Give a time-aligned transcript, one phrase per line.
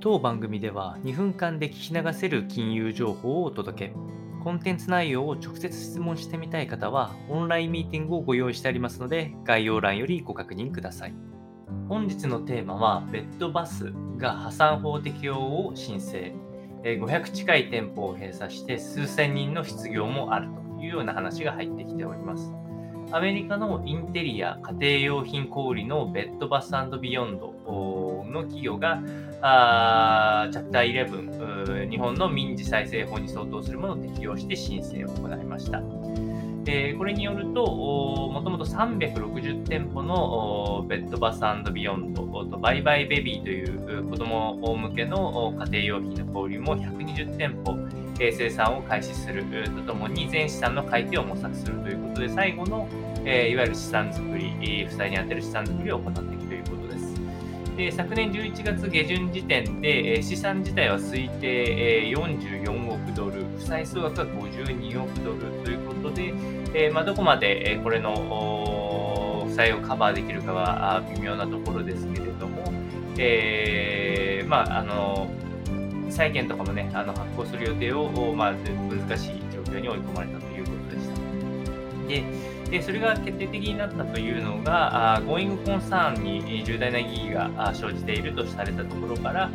[0.00, 3.94] 当番組では2分間で聞き流せる金融情報をお届け。
[4.44, 11.14] コンテンツ内容を直接質問してみたい方は、オンラインミーティングをご用意してありますので、概要欄よりご確認ください。
[11.88, 16.32] 本日のテーマは、ベッドバスが破産法適用を申請。
[16.84, 22.52] 500近い店舗を閉鎖して数千人の失業もあるというような話が入ってきております。
[23.10, 27.54] アメリカのインテリア、家庭用品小売のベッドバスビヨンド
[28.26, 29.02] の企業が、
[29.40, 31.37] あチャプター11、
[31.74, 35.82] 日本の民事再生法に相当するものを適用して申請を行いました。
[36.70, 41.40] えこれによると、もともと360店舗のベッドバス
[41.72, 47.74] ビヨンドとバイバイベビーという子供向けの家庭用品の小売も120店舗
[48.18, 49.44] 清算を開始する
[49.76, 52.86] とともに全資産の買い手を模索するということで最後の、
[53.24, 56.47] えいわゆる資産作り、負債に充てる資産作りを行っていくということです。
[57.78, 66.34] で昨年11月下旬時点で資産自体は推定44億ドル、負債総額は52億ドルということで、
[66.74, 72.64] えまあ、どこまでこれの負債をカバーできるかは微妙なところですけれども、
[73.16, 75.28] えー、まあ、あの
[76.10, 80.57] 債券とかもね、あの発行する予定を、まあ、難しい状況に追い込まれたという。
[82.08, 82.24] で
[82.70, 89.50] でそれが決定的になったというのが、あゴーイングコンサーンに重大な疑義が生じているとされたところから、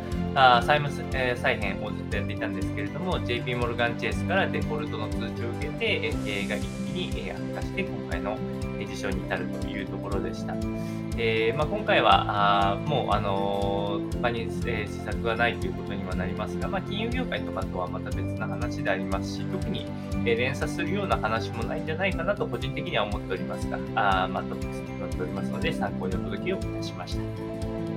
[0.62, 0.90] 債務、
[1.36, 8.36] 再編をずっとやっていたんですけれども、JP モルガン・チェイスからデフォルトの通知を受けて、経営が一気に悪化して、今回の
[8.84, 10.54] 事象に至るというところでした。
[11.16, 19.86] えーまあ、今回はあもう、あのー、他に、えー、施策はないということにはなりますが、まあ、金融業界とかとはまた別な話でありますし、特に、
[20.24, 27.93] えー、連鎖するような話もないんじゃないかなと個人的には思っておりますが、あまあ、トピックスに載っておりますので、参考にお届けをいたしました。